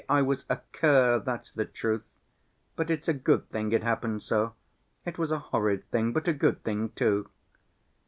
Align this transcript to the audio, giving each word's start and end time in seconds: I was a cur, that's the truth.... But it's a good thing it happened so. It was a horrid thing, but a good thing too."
I 0.09 0.23
was 0.23 0.47
a 0.49 0.59
cur, 0.71 1.19
that's 1.19 1.51
the 1.51 1.63
truth.... 1.63 2.01
But 2.75 2.89
it's 2.89 3.07
a 3.07 3.13
good 3.13 3.47
thing 3.51 3.71
it 3.71 3.83
happened 3.83 4.23
so. 4.23 4.55
It 5.05 5.19
was 5.19 5.31
a 5.31 5.37
horrid 5.37 5.85
thing, 5.91 6.11
but 6.11 6.27
a 6.27 6.33
good 6.33 6.63
thing 6.63 6.89
too." 6.95 7.29